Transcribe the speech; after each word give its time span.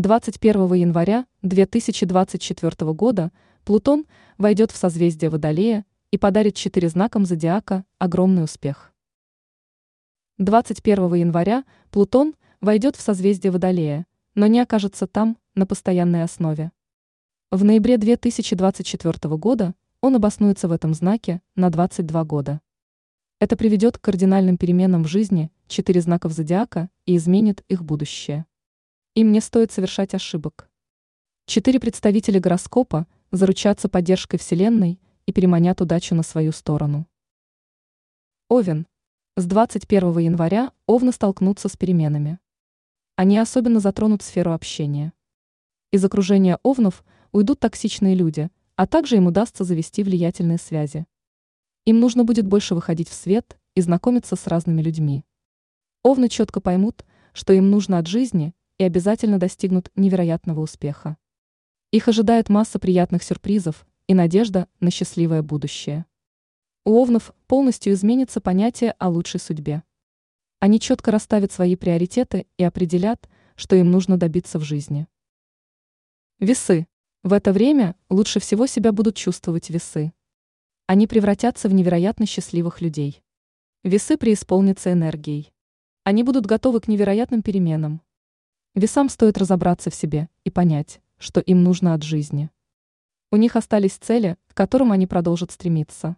21 0.00 0.72
января 0.72 1.26
2024 1.42 2.92
года 2.94 3.30
Плутон 3.64 4.06
войдет 4.38 4.70
в 4.70 4.76
созвездие 4.78 5.28
Водолея 5.28 5.84
и 6.10 6.16
подарит 6.16 6.54
четыре 6.54 6.88
знакам 6.88 7.26
зодиака 7.26 7.84
огромный 7.98 8.44
успех. 8.44 8.94
21 10.38 11.12
января 11.16 11.64
Плутон 11.90 12.34
войдет 12.62 12.96
в 12.96 13.02
созвездие 13.02 13.50
Водолея, 13.50 14.06
но 14.34 14.46
не 14.46 14.60
окажется 14.60 15.06
там 15.06 15.36
на 15.54 15.66
постоянной 15.66 16.22
основе. 16.22 16.72
В 17.50 17.62
ноябре 17.62 17.98
2024 17.98 19.36
года 19.36 19.74
он 20.00 20.16
обоснуется 20.16 20.66
в 20.66 20.72
этом 20.72 20.94
знаке 20.94 21.42
на 21.56 21.68
22 21.68 22.24
года. 22.24 22.62
Это 23.38 23.54
приведет 23.54 23.98
к 23.98 24.00
кардинальным 24.00 24.56
переменам 24.56 25.04
в 25.04 25.08
жизни 25.08 25.52
четыре 25.68 26.00
знаков 26.00 26.32
зодиака 26.32 26.88
и 27.04 27.18
изменит 27.18 27.62
их 27.68 27.84
будущее. 27.84 28.46
Им 29.16 29.32
не 29.32 29.40
стоит 29.40 29.72
совершать 29.72 30.14
ошибок. 30.14 30.70
Четыре 31.46 31.80
представителя 31.80 32.38
гороскопа 32.38 33.08
заручатся 33.32 33.88
поддержкой 33.88 34.38
Вселенной 34.38 35.00
и 35.26 35.32
переманят 35.32 35.80
удачу 35.80 36.14
на 36.14 36.22
свою 36.22 36.52
сторону. 36.52 37.08
Овен. 38.48 38.86
С 39.36 39.46
21 39.46 40.16
января 40.18 40.70
Овны 40.86 41.10
столкнутся 41.10 41.68
с 41.68 41.76
переменами. 41.76 42.38
Они 43.16 43.36
особенно 43.36 43.80
затронут 43.80 44.22
сферу 44.22 44.52
общения. 44.52 45.12
Из 45.90 46.04
окружения 46.04 46.60
Овнов 46.62 47.04
уйдут 47.32 47.58
токсичные 47.58 48.14
люди, 48.14 48.48
а 48.76 48.86
также 48.86 49.16
им 49.16 49.26
удастся 49.26 49.64
завести 49.64 50.04
влиятельные 50.04 50.58
связи. 50.58 51.04
Им 51.84 51.98
нужно 51.98 52.22
будет 52.22 52.46
больше 52.46 52.76
выходить 52.76 53.08
в 53.08 53.14
свет 53.14 53.58
и 53.74 53.80
знакомиться 53.80 54.36
с 54.36 54.46
разными 54.46 54.82
людьми. 54.82 55.24
Овны 56.04 56.28
четко 56.28 56.60
поймут, 56.60 57.04
что 57.32 57.52
им 57.52 57.70
нужно 57.70 57.98
от 57.98 58.06
жизни 58.06 58.54
и 58.80 58.82
обязательно 58.82 59.38
достигнут 59.38 59.90
невероятного 59.94 60.60
успеха. 60.60 61.18
Их 61.90 62.08
ожидает 62.08 62.48
масса 62.48 62.78
приятных 62.78 63.22
сюрпризов 63.22 63.86
и 64.06 64.14
надежда 64.14 64.68
на 64.80 64.90
счастливое 64.90 65.42
будущее. 65.42 66.06
У 66.86 66.92
овнов 66.92 67.34
полностью 67.46 67.92
изменится 67.92 68.40
понятие 68.40 68.92
о 68.92 69.10
лучшей 69.10 69.38
судьбе. 69.38 69.82
Они 70.60 70.80
четко 70.80 71.10
расставят 71.10 71.52
свои 71.52 71.76
приоритеты 71.76 72.46
и 72.56 72.64
определят, 72.64 73.28
что 73.54 73.76
им 73.76 73.90
нужно 73.90 74.16
добиться 74.16 74.58
в 74.58 74.62
жизни. 74.62 75.06
Весы. 76.38 76.86
В 77.22 77.34
это 77.34 77.52
время 77.52 77.96
лучше 78.08 78.40
всего 78.40 78.66
себя 78.66 78.92
будут 78.92 79.14
чувствовать 79.14 79.68
весы. 79.68 80.14
Они 80.86 81.06
превратятся 81.06 81.68
в 81.68 81.74
невероятно 81.74 82.24
счастливых 82.24 82.80
людей. 82.80 83.22
Весы 83.84 84.16
преисполнятся 84.16 84.90
энергией. 84.90 85.52
Они 86.02 86.22
будут 86.22 86.46
готовы 86.46 86.80
к 86.80 86.88
невероятным 86.88 87.42
переменам, 87.42 88.00
Весам 88.76 89.08
стоит 89.08 89.36
разобраться 89.36 89.90
в 89.90 89.94
себе 89.94 90.28
и 90.44 90.50
понять, 90.50 91.00
что 91.18 91.40
им 91.40 91.64
нужно 91.64 91.92
от 91.94 92.04
жизни. 92.04 92.50
У 93.32 93.36
них 93.36 93.56
остались 93.56 93.94
цели, 93.94 94.36
к 94.46 94.54
которым 94.54 94.92
они 94.92 95.08
продолжат 95.08 95.50
стремиться. 95.50 96.16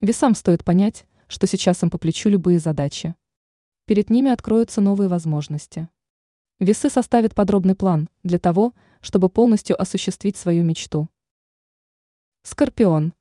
Весам 0.00 0.34
стоит 0.34 0.64
понять, 0.64 1.06
что 1.28 1.46
сейчас 1.46 1.82
им 1.82 1.90
по 1.90 1.98
плечу 1.98 2.30
любые 2.30 2.58
задачи. 2.58 3.14
Перед 3.84 4.08
ними 4.08 4.30
откроются 4.30 4.80
новые 4.80 5.08
возможности. 5.08 5.90
Весы 6.58 6.88
составят 6.88 7.34
подробный 7.34 7.74
план 7.74 8.08
для 8.22 8.38
того, 8.38 8.72
чтобы 9.02 9.28
полностью 9.28 9.78
осуществить 9.78 10.38
свою 10.38 10.64
мечту. 10.64 11.10
Скорпион. 12.44 13.12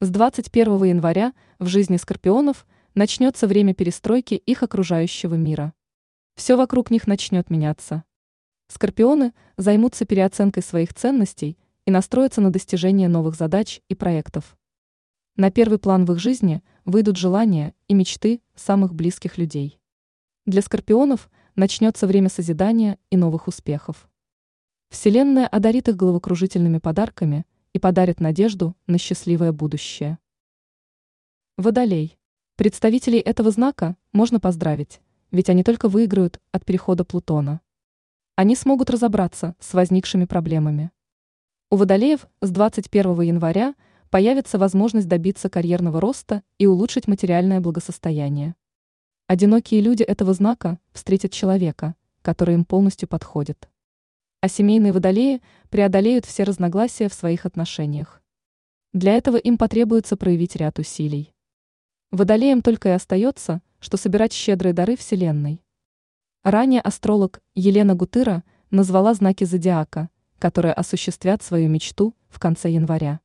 С 0.00 0.10
21 0.10 0.84
января 0.84 1.32
в 1.58 1.66
жизни 1.66 1.96
скорпионов 1.96 2.66
начнется 2.94 3.48
время 3.48 3.74
перестройки 3.74 4.34
их 4.34 4.62
окружающего 4.62 5.34
мира. 5.34 5.74
Все 6.36 6.56
вокруг 6.56 6.92
них 6.92 7.08
начнет 7.08 7.50
меняться. 7.50 8.04
Скорпионы 8.74 9.34
займутся 9.58 10.06
переоценкой 10.06 10.62
своих 10.62 10.94
ценностей 10.94 11.58
и 11.84 11.90
настроятся 11.90 12.40
на 12.40 12.50
достижение 12.50 13.06
новых 13.06 13.34
задач 13.34 13.82
и 13.90 13.94
проектов. 13.94 14.56
На 15.36 15.50
первый 15.50 15.78
план 15.78 16.06
в 16.06 16.12
их 16.12 16.18
жизни 16.18 16.62
выйдут 16.86 17.18
желания 17.18 17.74
и 17.88 17.92
мечты 17.92 18.40
самых 18.54 18.94
близких 18.94 19.36
людей. 19.36 19.78
Для 20.46 20.62
скорпионов 20.62 21.28
начнется 21.54 22.06
время 22.06 22.30
созидания 22.30 22.98
и 23.10 23.18
новых 23.18 23.46
успехов. 23.46 24.08
Вселенная 24.88 25.48
одарит 25.48 25.90
их 25.90 25.96
головокружительными 25.96 26.78
подарками 26.78 27.44
и 27.74 27.78
подарит 27.78 28.20
надежду 28.20 28.74
на 28.86 28.96
счастливое 28.96 29.52
будущее. 29.52 30.18
Водолей. 31.58 32.18
Представителей 32.56 33.18
этого 33.18 33.50
знака 33.50 33.98
можно 34.12 34.40
поздравить, 34.40 35.02
ведь 35.30 35.50
они 35.50 35.62
только 35.62 35.90
выиграют 35.90 36.40
от 36.52 36.64
перехода 36.64 37.04
Плутона 37.04 37.60
они 38.42 38.56
смогут 38.56 38.90
разобраться 38.90 39.54
с 39.60 39.72
возникшими 39.72 40.24
проблемами. 40.24 40.90
У 41.70 41.76
водолеев 41.76 42.26
с 42.40 42.50
21 42.50 43.20
января 43.20 43.76
появится 44.10 44.58
возможность 44.58 45.06
добиться 45.06 45.48
карьерного 45.48 46.00
роста 46.00 46.42
и 46.58 46.66
улучшить 46.66 47.06
материальное 47.06 47.60
благосостояние. 47.60 48.56
Одинокие 49.28 49.80
люди 49.80 50.02
этого 50.02 50.34
знака 50.34 50.80
встретят 50.92 51.30
человека, 51.30 51.94
который 52.20 52.56
им 52.56 52.64
полностью 52.64 53.06
подходит. 53.06 53.68
А 54.40 54.48
семейные 54.48 54.92
водолеи 54.92 55.40
преодолеют 55.70 56.26
все 56.26 56.42
разногласия 56.42 57.08
в 57.08 57.14
своих 57.14 57.46
отношениях. 57.46 58.24
Для 58.92 59.12
этого 59.12 59.36
им 59.36 59.56
потребуется 59.56 60.16
проявить 60.16 60.56
ряд 60.56 60.80
усилий. 60.80 61.32
Водолеям 62.10 62.60
только 62.60 62.88
и 62.88 62.92
остается, 62.92 63.62
что 63.78 63.96
собирать 63.96 64.32
щедрые 64.32 64.72
дары 64.72 64.96
Вселенной. 64.96 65.61
Ранее 66.44 66.80
астролог 66.80 67.40
Елена 67.54 67.94
Гутыра 67.94 68.42
назвала 68.72 69.14
знаки 69.14 69.44
зодиака, 69.44 70.08
которые 70.40 70.74
осуществят 70.74 71.40
свою 71.40 71.68
мечту 71.68 72.16
в 72.28 72.40
конце 72.40 72.68
января. 72.68 73.20